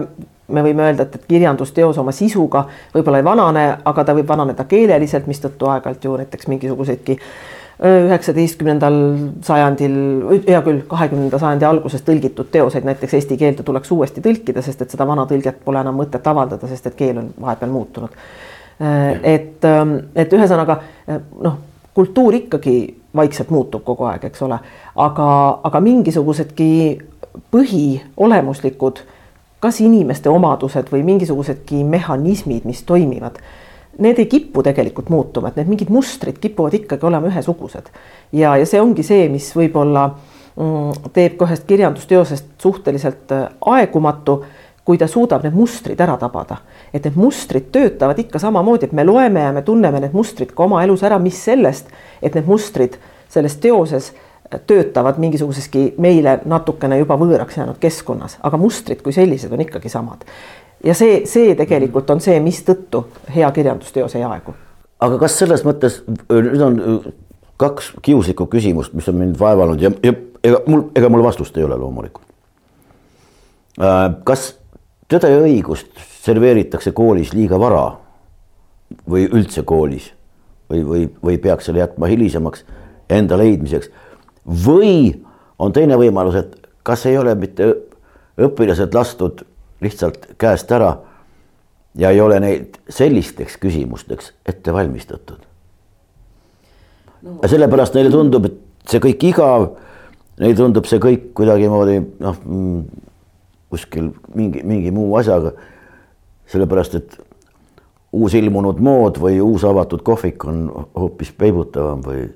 [0.48, 4.66] me võime öelda, et, et kirjandusteos oma sisuga võib-olla ei vanane, aga ta võib vananeda
[4.68, 7.18] keeleliselt, mistõttu aeg-ajalt ju näiteks mingisuguseidki
[7.84, 8.96] üheksateistkümnendal
[9.42, 9.94] sajandil,
[10.46, 14.94] hea küll, kahekümnenda sajandi alguses tõlgitud teoseid näiteks eesti keelde tuleks uuesti tõlkida, sest et
[14.94, 18.14] seda vana tõlget pole enam mõtet avaldada, sest et keel on vahepeal muutunud.
[19.22, 19.66] et,
[20.14, 20.78] et ühesõnaga
[21.42, 21.58] noh,
[21.94, 22.76] kultuur ikkagi
[23.14, 24.58] vaikselt muutub kogu aeg, eks ole,
[24.94, 25.28] aga,
[25.66, 26.70] aga mingisugusedki
[27.54, 29.02] põhiolemuslikud
[29.64, 33.38] kas inimeste omadused või mingisugusedki mehhanismid, mis toimivad,
[34.04, 37.88] need ei kipu tegelikult muutuma, et need mingid mustrid kipuvad ikkagi olema ühesugused.
[38.32, 44.42] ja, ja see ongi see, mis võib-olla mm, teeb ka ühest kirjandusteosest suhteliselt äh, aegumatu,
[44.84, 46.58] kui ta suudab need mustrid ära tabada.
[46.92, 50.66] et need mustrid töötavad ikka samamoodi, et me loeme ja me tunneme need mustrid ka
[50.68, 51.88] oma elus ära, mis sellest,
[52.22, 52.98] et need mustrid
[53.28, 54.12] selles teoses
[54.66, 60.24] töötavad mingisuguseski meile natukene juba võõraks jäänud keskkonnas, aga mustrid kui sellised on ikkagi samad.
[60.84, 64.54] ja see, see tegelikult on see, mistõttu hea kirjandusteos ei aegu.
[65.00, 66.80] aga kas selles mõttes nüüd on
[67.56, 70.12] kaks kiuslikku küsimust, mis on mind vaevanud ja, ja
[70.44, 72.26] ega mul, ega mul vastust ei ole loomulikult.
[73.80, 74.52] Äh, kas
[75.04, 75.90] Tõde ja õigust
[76.24, 77.82] serveeritakse koolis liiga vara
[79.10, 80.06] või üldse koolis
[80.70, 82.64] või, või, või peaks selle jätma hilisemaks
[83.12, 83.90] enda leidmiseks
[84.44, 85.24] või
[85.58, 87.70] on teine võimalus, et kas ei ole mitte
[88.40, 89.44] õpilased lastud
[89.84, 90.92] lihtsalt käest ära
[91.98, 95.40] ja ei ole neid sellisteks küsimusteks ette valmistatud
[97.22, 97.38] no,.
[97.46, 99.68] sellepärast neile tundub, et see kõik igav,
[100.40, 102.40] neile tundub see kõik kuidagimoodi noh,
[103.72, 105.54] kuskil mingi, mingi muu asjaga.
[106.50, 107.14] sellepärast, et
[108.14, 112.26] uusilmunud mood või uus avatud kohvik on hoopis peibutavam või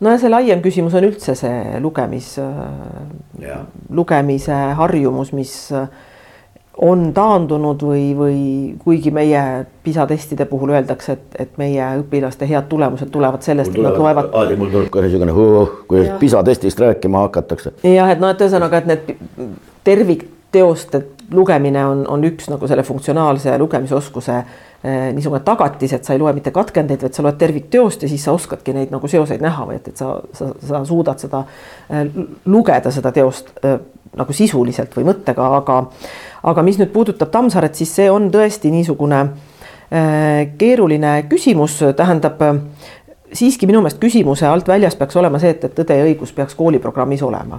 [0.00, 2.34] no ja see laiem küsimus on üldse see lugemis,
[3.94, 5.54] lugemise harjumus, mis
[6.84, 8.38] on taandunud või, või
[8.82, 9.40] kuigi meie
[9.84, 14.32] PISA testide puhul öeldakse, et, et meie õpilaste head tulemused tulevad sellest, et nad loevad.
[14.58, 15.36] mul tuleb kohe niisugune
[15.88, 17.76] kui PISA testist rääkima hakatakse.
[17.86, 19.14] jah, et noh, et ühesõnaga, et need
[19.86, 26.20] tervikteoste lugemine on, on üks nagu selle funktsionaalse lugemisoskuse Eh, niisugune tagatis, et sa ei
[26.20, 29.64] loe mitte katkendeid, vaid sa loed tervikteost ja siis sa oskadki neid nagu seoseid näha
[29.68, 31.44] või et, et sa, sa, sa suudad seda
[31.88, 32.04] eh,
[32.52, 33.78] lugeda, seda teost eh,
[34.14, 35.78] nagu sisuliselt või mõttega, aga
[36.44, 42.42] aga mis nüüd puudutab Tammsaaret, siis see on tõesti niisugune äh, keeruline küsimus, tähendab
[43.32, 46.54] siiski minu meelest küsimuse alt väljas peaks olema see, et, et Tõde ja õigus peaks
[46.58, 47.58] kooliprogrammis olema.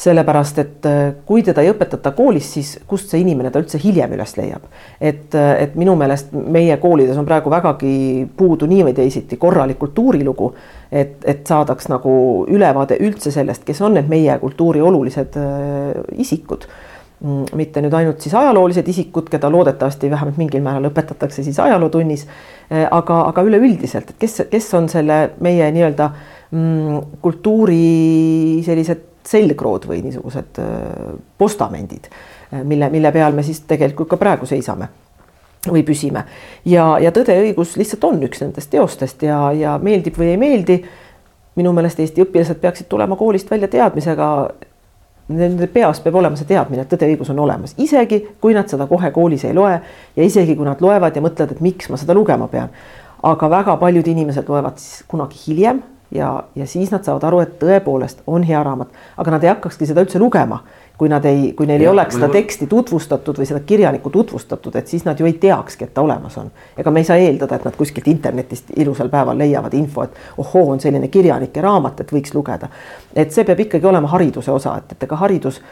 [0.00, 4.14] sellepärast, et äh, kui teda ei õpetata koolis, siis kust see inimene ta üldse hiljem
[4.16, 4.68] üles leiab.
[5.00, 9.78] et, äh, et minu meelest meie koolides on praegu vägagi puudu nii või teisiti korralik
[9.78, 10.54] kultuurilugu,
[10.92, 16.68] et, et saadaks nagu ülevaade üldse sellest, kes on need meie kultuuri olulised äh, isikud
[17.20, 22.24] mitte nüüd ainult siis ajaloolised isikud, keda loodetavasti vähemalt mingil määral õpetatakse siis ajalootunnis,
[22.70, 26.08] eh, aga, aga üleüldiselt, et kes, kes on selle meie nii-öelda
[26.50, 34.14] mm, kultuuri sellised selgrood või niisugused eh, postamendid, eh, mille, mille peal me siis tegelikult
[34.14, 34.88] ka praegu seisame
[35.68, 36.24] või püsime.
[36.64, 40.40] ja, ja Tõde ja õigus lihtsalt on üks nendest teostest ja, ja meeldib või ei
[40.40, 40.80] meeldi,
[41.60, 44.30] minu meelest Eesti õpilased peaksid tulema koolist välja teadmisega,
[45.30, 48.70] Nende peas peab olema see teadmine, et tõde ja õigus on olemas, isegi kui nad
[48.70, 49.76] seda kohe koolis ei loe
[50.16, 52.74] ja isegi kui nad loevad ja mõtlevad, et miks ma seda lugema pean.
[53.22, 57.58] aga väga paljud inimesed loevad siis kunagi hiljem ja, ja siis nad saavad aru, et
[57.60, 60.62] tõepoolest on hea raamat, aga nad ei hakkakski seda üldse lugema
[61.00, 64.74] kui nad ei, kui neil ja, ei oleks seda teksti tutvustatud või seda kirjanikku tutvustatud,
[64.76, 66.50] et siis nad ju ei teakski, et ta olemas on.
[66.76, 70.66] ega me ei saa eeldada, et nad kuskilt internetist ilusal päeval leiavad info, et ohoo,
[70.74, 72.68] on selline kirjanike raamat, et võiks lugeda.
[73.16, 75.62] et see peab ikkagi olema hariduse osa, et, et ega haridus,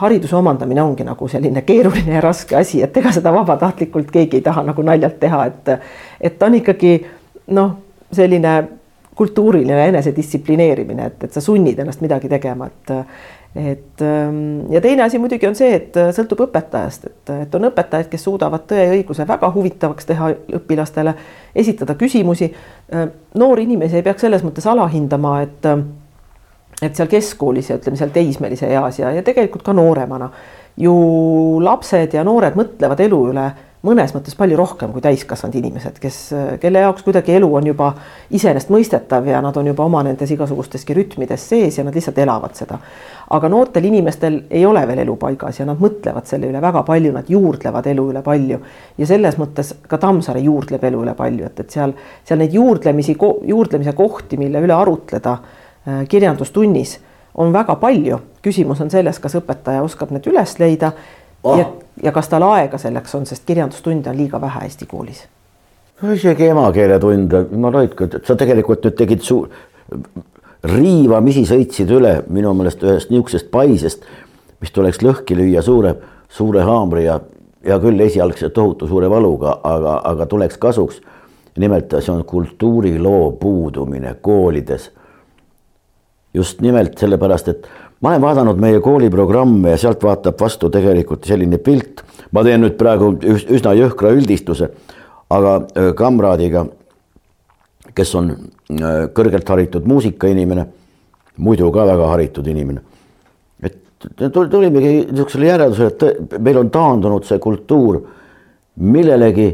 [0.00, 4.46] hariduse omandamine ongi nagu selline keeruline ja raske asi, et ega seda vabatahtlikult keegi ei
[4.48, 5.74] taha nagu naljalt teha, et,
[6.20, 6.94] et ta on ikkagi
[7.52, 7.76] noh,
[8.16, 8.54] selline
[9.20, 12.94] kultuuriline enesedistsiplineerimine, et, et sa sunnid ennast midagi tegema, et
[13.56, 17.66] et ähm, ja teine asi muidugi on see, et äh, sõltub õpetajast, et, et on
[17.66, 20.28] õpetajaid, kes suudavad tõe ja õiguse väga huvitavaks teha
[20.60, 21.14] õpilastele,
[21.58, 22.52] esitada küsimusi.
[22.94, 23.08] Äh,
[23.42, 25.82] noori inimesi ei peaks selles mõttes alahindama, et, äh,
[26.80, 30.30] et seal keskkoolis ja ütleme seal teismelise eas ja, ja tegelikult ka nooremana
[30.80, 30.94] ju
[31.64, 33.48] lapsed ja noored mõtlevad elu üle
[33.86, 36.18] mõnes mõttes palju rohkem kui täiskasvanud inimesed, kes,
[36.60, 37.88] kelle jaoks kuidagi elu on juba
[38.36, 42.78] iseenesestmõistetav ja nad on juba oma nendes igasugusteski rütmides sees ja nad lihtsalt elavad seda.
[43.30, 47.12] aga noortel inimestel ei ole veel elu paigas ja nad mõtlevad selle üle väga palju,
[47.12, 48.60] nad juurdlevad elu üle palju
[48.98, 53.16] ja selles mõttes ka Tammsaare juurdleb elu üle palju, et, et seal, seal neid juurdlemisi,
[53.48, 56.98] juurdlemise kohti, mille üle arutleda äh, kirjandustunnis
[57.34, 58.20] on väga palju.
[58.42, 60.92] küsimus on selles, kas õpetaja oskab need üles leida
[61.44, 61.58] oh.
[61.58, 61.66] ja,
[62.02, 65.24] ja kas tal aega selleks on, sest kirjandustunde on liiga vähe Eesti koolis.
[66.14, 69.50] isegi emakeeletunde, ma Raidko, et sa tegelikult nüüd tegid suur,
[70.64, 74.04] riivamisi sõitsid üle minu meelest ühest niisugusest paisest,
[74.60, 75.94] mis tuleks lõhki lüüa suure,
[76.28, 77.20] suure haamri ja
[77.64, 81.00] hea küll, esialgse tohutu suure valuga, aga, aga tuleks kasuks.
[81.60, 84.90] nimelt see on kultuuriloo puudumine koolides.
[86.34, 87.68] just nimelt sellepärast, et
[88.00, 92.04] ma olen vaadanud meie kooliprogramme ja sealt vaatab vastu tegelikult selline pilt.
[92.32, 94.70] ma teen nüüd praegu üsna jõhkra üldistuse,
[95.30, 95.56] aga
[95.98, 96.64] kamraadiga,
[97.94, 98.30] kes on
[99.16, 100.66] kõrgelt haritud muusikainimene,
[101.42, 102.80] muidu ka väga haritud inimene.
[103.62, 108.00] et tulimegi niisugusele järeldusele, et meil on taandunud see kultuur
[108.76, 109.50] millelegi,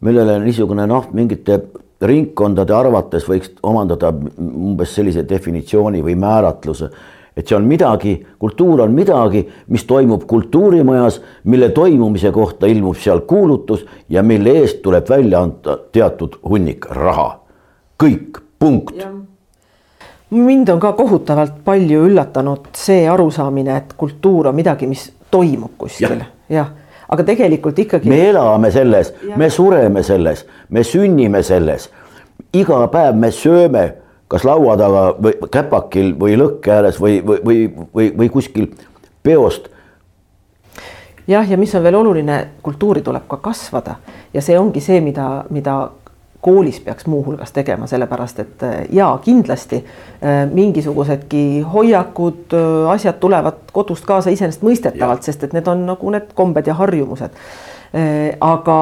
[0.00, 1.62] millele niisugune noh, mingite
[2.00, 6.90] ringkondade arvates võiks omandada umbes sellise definitsiooni või määratluse
[7.36, 13.20] et see on midagi, kultuur on midagi, mis toimub kultuurimajas, mille toimumise kohta ilmub seal
[13.20, 17.40] kuulutus ja mille eest tuleb välja anda teatud hunnik raha.
[18.02, 19.06] kõik, punkt.
[20.30, 26.18] mind on ka kohutavalt palju üllatanud see arusaamine, et kultuur on midagi, mis toimub kuskil
[26.18, 26.70] ja., jah
[27.10, 28.08] aga tegelikult ikkagi.
[28.08, 31.90] me elame selles, me sureme selles, me sünnime selles.
[32.54, 33.84] iga päev me sööme
[34.30, 38.70] kas laua taga või käpakil või lõkke ääres või, või, või, või, või kuskil
[39.22, 39.68] peost.
[41.26, 43.98] jah, ja mis on veel oluline, kultuuri tuleb ka kasvada
[44.34, 45.80] ja see ongi see, mida, mida
[46.40, 53.60] koolis peaks muuhulgas tegema, sellepärast et äh, jaa, kindlasti äh, mingisugusedki hoiakud, äh, asjad tulevad
[53.72, 57.36] kodust kaasa iseenesestmõistetavalt, sest et need on nagu need kombed ja harjumused.
[58.40, 58.74] aga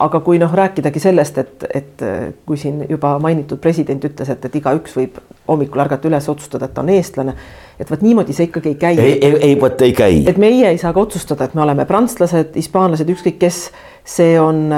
[0.00, 2.04] aga kui noh, rääkidagi sellest, et, et
[2.46, 6.74] kui siin juba mainitud president ütles, et, et igaüks võib hommikul ärgata üles, otsustada, et
[6.74, 7.34] ta on eestlane,
[7.80, 8.98] et vot niimoodi see ikkagi ei käi.
[8.98, 10.22] ei, ei, ei vot ei käi.
[10.30, 13.64] et meie ei saa ka otsustada, et me oleme prantslased, hispaanlased, ükskõik kes,
[14.16, 14.68] see on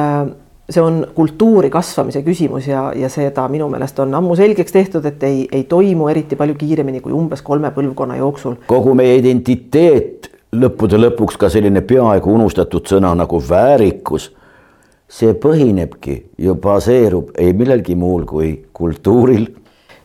[0.73, 5.23] see on kultuuri kasvamise küsimus ja, ja seda minu meelest on ammu selgeks tehtud, et
[5.27, 8.61] ei, ei toimu eriti palju kiiremini kui umbes kolme põlvkonna jooksul.
[8.71, 14.31] kogu meie identiteet lõppude lõpuks ka selline peaaegu unustatud sõna nagu väärikus
[15.13, 19.47] see põhinebki ja baseerub ei millelgi muul kui kultuuril.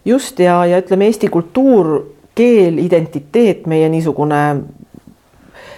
[0.05, 1.93] just ja, ja ütleme, Eesti kultuur,
[2.35, 4.41] keel, identiteet, meie niisugune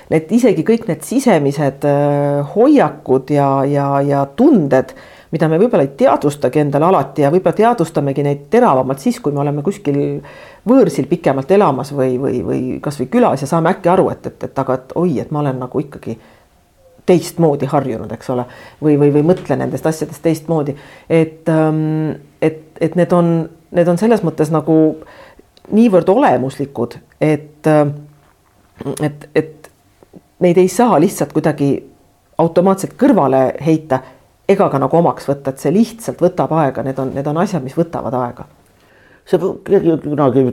[0.09, 4.95] need isegi kõik need sisemised äh, hoiakud ja, ja, ja tunded,
[5.29, 9.43] mida me võib-olla ei teadvustagi endale alati ja võib-olla teadvustamegi neid teravamalt siis, kui me
[9.43, 9.99] oleme kuskil
[10.69, 14.65] võõrsil pikemalt elamas või, või, või kasvõi külas ja saame äkki aru, et, et, et
[14.65, 16.17] aga et oi, et ma olen nagu ikkagi
[17.09, 18.45] teistmoodi harjunud, eks ole,
[18.83, 20.75] või, või, või mõtlen nendest asjadest teistmoodi,
[21.09, 23.33] et, ähm, et, et need on,
[23.75, 24.77] need on selles mõttes nagu
[25.73, 27.83] niivõrd olemuslikud, et, äh,
[29.05, 29.71] et, et
[30.45, 31.73] neid ei saa lihtsalt kuidagi
[32.39, 34.01] automaatselt kõrvale heita
[34.49, 37.63] ega ka nagu omaks võtta, et see lihtsalt võtab aega, need on, need on asjad,
[37.65, 38.47] mis võtavad aega.
[39.29, 40.45] see keegi kunagi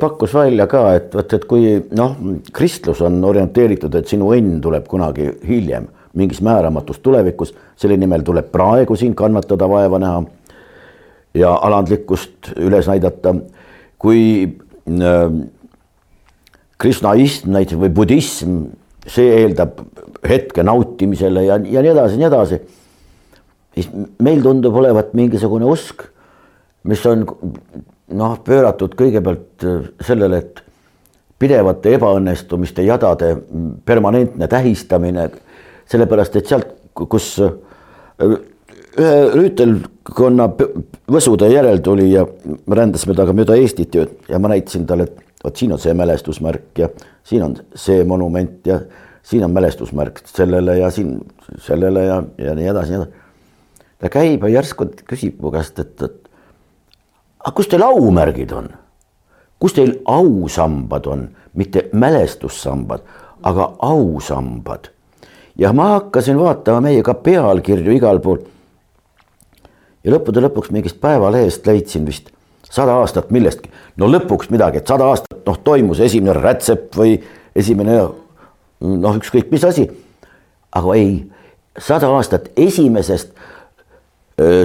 [0.00, 2.16] pakkus välja ka, et vot, et kui noh,
[2.52, 8.50] kristlus on orienteeritud, et sinu õnn tuleb kunagi hiljem mingis määramatus tulevikus, selle nimel tuleb
[8.52, 10.22] praegu siin kannatada, vaeva näha
[11.34, 13.34] ja alandlikkust üles näidata.
[13.98, 14.56] kui
[14.88, 15.32] äh,
[16.78, 18.56] krishnaism näiteks või budism,
[19.06, 19.80] see eeldab
[20.28, 22.60] hetke nautimisele ja, ja nii edasi, nii edasi.
[23.74, 23.88] siis
[24.22, 26.04] meil tundub olevat mingisugune usk,
[26.84, 29.64] mis on noh, pööratud kõigepealt
[30.04, 30.62] sellele, et
[31.40, 33.34] pidevate ebaõnnestumiste jadade
[33.84, 35.28] permanentne tähistamine
[35.90, 37.54] sellepärast et sealt, kus äh,
[39.00, 40.48] ühe rüütelkonna
[41.10, 42.24] võsude järel tuli ja
[42.66, 45.94] me rändasime temaga mööda Eestit ja, ja ma näitasin talle, et vot siin on see
[45.96, 46.88] mälestusmärk ja
[47.26, 48.80] siin on see monument ja
[49.22, 51.18] siin on mälestusmärk sellele ja siin
[51.58, 53.20] sellele ja, ja nii edasi, nii edasi.
[53.98, 56.30] ta käib ja järsku küsib mu käest, et, et
[57.40, 58.70] aga kus teil aumärgid on?
[59.58, 63.04] kus teil ausambad on, mitte mälestussambad,
[63.42, 64.93] aga ausambad
[65.58, 68.38] ja ma hakkasin vaatama meie ka pealkirju igal pool.
[70.04, 72.30] ja lõppude lõpuks mingist Päevalehest leidsin vist
[72.74, 77.16] sada aastat millestki, no lõpuks midagi, et sada aastat noh, toimus esimene rätsep või
[77.54, 78.00] esimene
[78.80, 79.88] noh, ükskõik mis asi.
[80.74, 81.20] aga ei,
[81.78, 83.30] sada aastat esimesest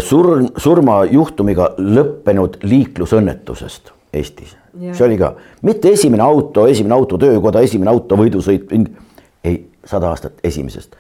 [0.02, 7.92] surm, surmajuhtumiga lõppenud liiklusõnnetusest Eestis, see oli ka mitte esimene auto, esimene auto töökoda, esimene
[7.92, 8.72] auto võidusõit,
[9.46, 10.96] ei sada aastat esimesest.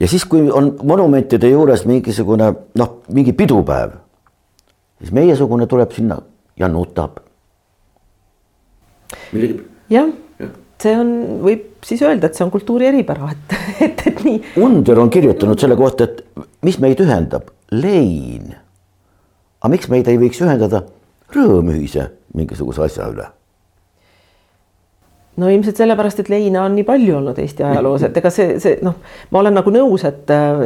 [0.00, 3.96] ja siis, kui on monumentide juures mingisugune noh, mingi pidupäev,
[5.00, 6.20] siis meiesugune tuleb sinna
[6.58, 7.18] ja nutab.
[9.32, 9.50] jah
[9.90, 10.06] ja.,
[10.78, 11.08] see on,
[11.42, 13.56] võib siis öelda, et see on kultuuri eripära, et,
[13.88, 14.42] et, et nii.
[14.62, 18.54] Under on kirjutanud selle kohta, et mis meid ühendab, lein.
[19.58, 20.84] aga miks meid ei võiks ühendada
[21.34, 22.06] rõõm ühise
[22.38, 23.26] mingisuguse asja üle
[25.38, 28.78] no ilmselt sellepärast, et leina on nii palju olnud Eesti ajaloos, et ega see, see
[28.84, 28.96] noh,
[29.30, 30.62] ma olen nagu nõus, et äh,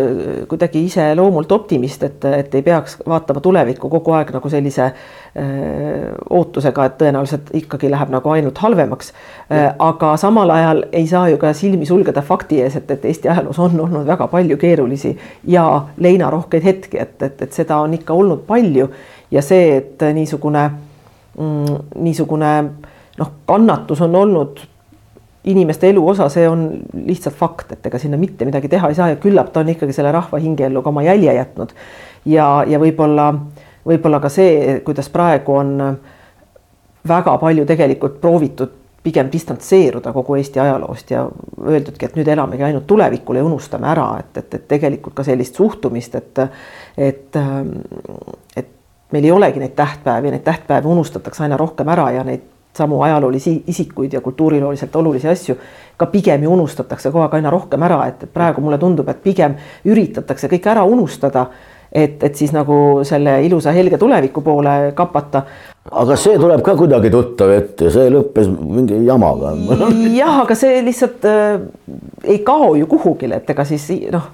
[0.49, 6.07] kuidagi ise loomult optimist, et, et ei peaks vaatama tulevikku kogu aeg nagu sellise äh,
[6.31, 9.13] ootusega, et tõenäoliselt ikkagi läheb nagu ainult halvemaks.
[9.53, 13.33] Äh, aga samal ajal ei saa ju ka silmi sulgeda fakti ees, et, et Eesti
[13.33, 15.13] ajaloos on olnud väga palju keerulisi
[15.53, 15.67] ja
[16.01, 18.89] leinarohkeid hetki, et, et, et seda on ikka olnud palju
[19.33, 20.65] ja see, et niisugune
[21.37, 21.77] mm,,
[22.09, 22.55] niisugune
[23.19, 24.63] noh, kannatus on olnud
[25.45, 26.69] inimeste elu osa, see on
[27.07, 29.95] lihtsalt fakt, et ega sinna mitte midagi teha ei saa ja küllap ta on ikkagi
[29.97, 31.75] selle rahva hingeellu ka oma jälje jätnud.
[32.25, 33.33] ja, ja võib-olla,
[33.87, 35.73] võib-olla ka see, kuidas praegu on
[37.09, 41.25] väga palju tegelikult proovitud pigem distantseeruda kogu Eesti ajaloost ja
[41.67, 45.59] öeldudki, et nüüd elamegi ainult tulevikul ja unustame ära, et, et, et tegelikult ka sellist
[45.59, 46.39] suhtumist, et,
[46.97, 47.41] et,
[48.57, 48.71] et
[49.13, 52.47] meil ei olegi neid tähtpäevi, neid tähtpäevi unustatakse aina rohkem ära ja neid
[52.77, 55.57] samu ajaloolisi isikuid ja kultuurilooliselt olulisi asju
[55.97, 59.55] ka pigem ju unustatakse kogu aeg aina rohkem ära, et praegu mulle tundub, et pigem
[59.85, 61.47] üritatakse kõik ära unustada,
[61.93, 65.45] et, et siis nagu selle ilusa helge tuleviku poole kapata.
[65.91, 69.55] aga see tuleb ka kuidagi tuttav ette, see lõppes mingi jamaga.
[70.17, 71.61] jah, aga see lihtsalt äh,
[72.25, 74.31] ei kao ju kuhugile, et ega siis noh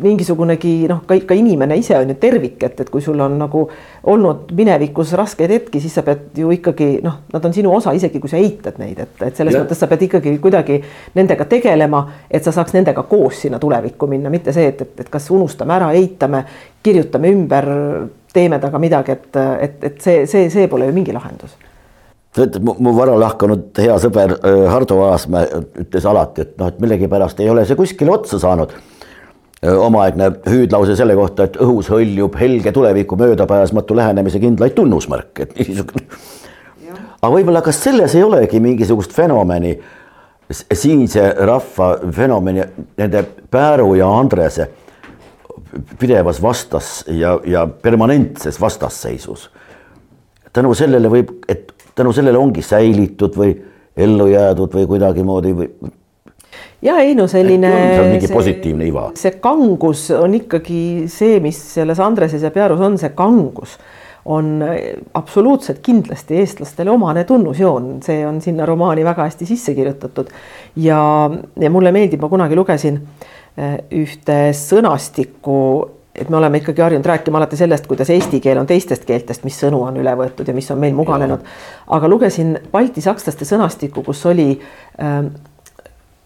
[0.00, 3.66] mingisugunegi noh, ka ikka inimene ise on ju tervik, et, et kui sul on nagu
[4.08, 8.20] olnud minevikus raskeid hetki, siis sa pead ju ikkagi noh, nad on sinu osa, isegi
[8.22, 9.60] kui sa eitad neid, et, et selles ja.
[9.60, 10.78] mõttes sa pead ikkagi kuidagi
[11.18, 15.10] nendega tegelema, et sa saaks nendega koos sinna tulevikku minna, mitte see, et, et, et
[15.12, 16.44] kas unustame ära, eitame,
[16.82, 17.68] kirjutame ümber,
[18.32, 21.58] teeme taga midagi, et, et, et see, see, see pole ju mingi lahendus
[22.64, 25.50] mu, mu vara lahkunud hea sõber äh, Hardo Aasmäe
[25.84, 28.72] ütles alati, et noh, et millegipärast ei ole see kuskile otsa saanud
[29.62, 36.06] omaaegne hüüdlause selle kohta, et õhus hõljub helge tuleviku möödapääsmatu lähenemise kindlaid tunnusmärke, et niisugune.
[37.22, 39.76] aga võib-olla, kas selles ei olegi mingisugust fenomeni,
[40.52, 42.64] siinse rahva fenomeni,
[42.98, 44.68] nende Pääru ja Andrese
[45.98, 49.50] pidevas vastas ja, ja permanentses vastasseisus.
[50.52, 53.54] tänu sellele võib, et tänu sellele ongi säilitud või
[53.96, 55.70] ellu jäädud või kuidagimoodi või
[56.82, 57.70] ja ei no selline.
[58.10, 59.08] mingi see, positiivne iva.
[59.18, 63.78] see kangus on ikkagi see, mis selles Andreses ja Pearus on, see kangus
[64.24, 64.60] on
[65.18, 70.30] absoluutselt kindlasti eestlastele omane tunnusjoon, see on sinna romaani väga hästi sisse kirjutatud.
[70.76, 71.30] ja,
[71.60, 73.00] ja mulle meeldib, ma kunagi lugesin
[73.56, 75.58] eh, ühte sõnastikku
[76.14, 79.56] et me oleme ikkagi harjunud rääkima alati sellest, kuidas eesti keel on teistest keeltest, mis
[79.58, 81.40] sõnu on üle võetud ja mis on meil muganenud.
[81.88, 84.50] aga lugesin baltisakslaste sõnastikku, kus oli
[85.00, 85.24] äh,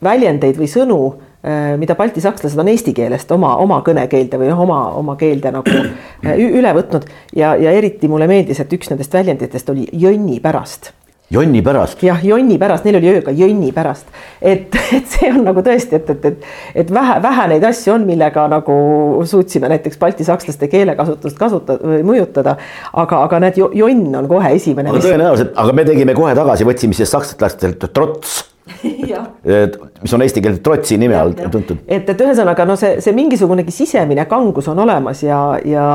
[0.05, 4.83] väljendeid või sõnu äh,, mida baltisakslased on eesti keelest oma, oma kõnekeelde või noh, oma,
[4.99, 5.79] oma keelde nagu
[6.27, 10.93] äh, üle võtnud ja, ja eriti mulle meeldis, et üks nendest väljenditest oli jonni pärast
[11.31, 12.03] jonni pärast.
[12.07, 14.07] jah, jonni pärast, neil oli ööga jonni pärast,
[14.39, 16.49] et, et see on nagu tõesti, et, et, et,
[16.85, 18.77] et vähe, vähe neid asju on, millega nagu
[19.27, 22.57] suutsime näiteks baltisakslaste keelekasutust kasutada mõjutada.
[22.93, 24.95] aga, aga näed, jonn on kohe esimene.
[24.95, 28.45] aga tõenäoliselt, aga me tegime kohe tagasi, võtsime siis sakslastelt trots
[30.03, 31.85] mis on eesti keeles trotsi nime all tuntud.
[31.87, 35.87] et, et ühesõnaga no see, see mingisugunegi sisemine kangus on olemas ja, ja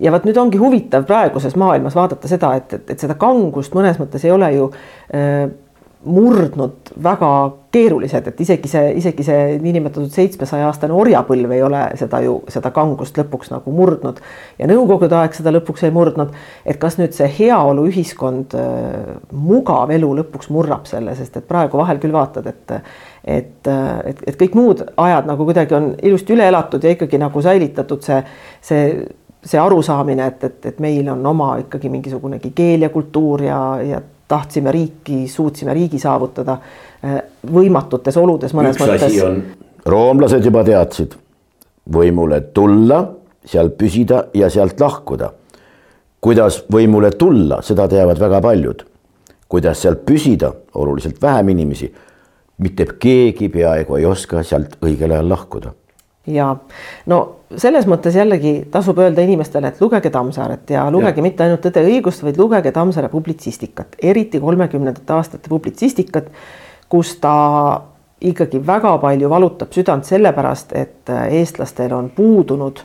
[0.00, 3.98] ja vot nüüd ongi huvitav praeguses maailmas vaadata seda, et, et, et seda kangust mõnes
[4.00, 4.70] mõttes ei ole ju
[5.16, 5.48] äh,
[6.04, 7.30] murdnud väga
[7.74, 12.72] keerulised, et isegi see, isegi see niinimetatud seitsmesaja aastane orjapõlv ei ole seda ju, seda
[12.74, 14.22] kangust lõpuks nagu murdnud
[14.58, 16.32] ja nõukogude aeg seda lõpuks ei murdnud.
[16.64, 22.00] et kas nüüd see heaoluühiskond äh,, mugav elu lõpuks murrab selle, sest et praegu vahel
[22.00, 22.76] küll vaatad, et
[23.20, 27.42] et, et, et kõik muud ajad nagu kuidagi on ilusti üle elatud ja ikkagi nagu
[27.44, 28.22] säilitatud see,
[28.64, 28.86] see
[29.44, 34.00] see arusaamine, et, et, et meil on oma ikkagi mingisugunegi keel ja kultuur ja, ja
[34.30, 36.58] tahtsime riiki, suutsime riigi saavutada
[37.02, 37.18] eh,
[37.50, 39.18] võimatutes oludes mõnes Üks mõttes.
[39.90, 41.18] roomlased juba teadsid
[41.92, 43.00] võimule tulla,
[43.46, 45.32] seal püsida ja sealt lahkuda.
[46.20, 48.84] kuidas võimule tulla, seda teavad väga paljud.
[49.48, 51.94] kuidas sealt püsida, oluliselt vähem inimesi.
[52.58, 55.72] mitte keegi peaaegu ei oska sealt õigel ajal lahkuda.
[56.34, 56.54] Ja
[57.10, 57.20] no
[57.58, 61.26] selles mõttes jällegi tasub öelda inimestele, et lugege Tammsaaret ja lugege ja.
[61.26, 66.30] mitte ainult Tõde ja õigust, vaid lugege Tammsaare publitsistikat, eriti kolmekümnendate aastate publitsistikat,
[66.90, 67.34] kus ta
[68.20, 72.82] ikkagi väga palju valutab südant sellepärast, et äh, eestlastel on puudunud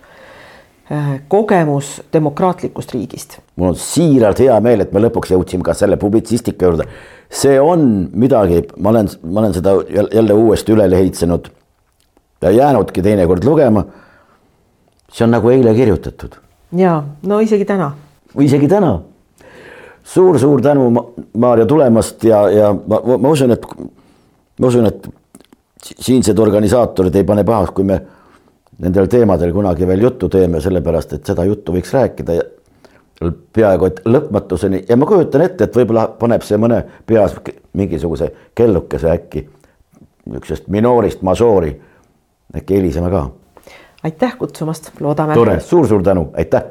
[0.92, 3.40] äh, kogemus demokraatlikust riigist.
[3.56, 6.88] mul on siiralt hea meel, et me lõpuks jõudsime ka selle publitsistika juurde.
[7.30, 11.52] see on midagi, ma olen, ma olen seda jälle uuesti üle lehitsenud
[12.42, 13.86] ja jäänudki teinekord lugema
[15.12, 16.36] see on nagu eile kirjutatud.
[16.76, 17.92] ja no isegi täna.
[18.36, 19.00] või isegi täna
[20.04, 20.40] suur,.
[20.40, 20.90] suur-suur tänu,
[21.38, 23.66] Maarja tulemast ja, ja ma, ma usun, et
[24.60, 25.08] ma usun, et
[25.82, 28.00] siinsed organisaatorid ei pane pahaks, kui me
[28.80, 32.38] nendel teemadel kunagi veel juttu teeme, sellepärast et seda juttu võiks rääkida
[33.56, 37.38] peaaegu et lõpmatuseni ja ma kujutan ette, et võib-olla paneb see mõne peas
[37.74, 39.46] mingisuguse kellukese äkki
[40.26, 41.72] niisugusest minoorist mažoori
[42.58, 43.30] äkki heliseme ka
[44.06, 45.34] aitäh kutsumast, loodame.
[45.34, 46.64] tore suur,, suur-suur tänu, aitäh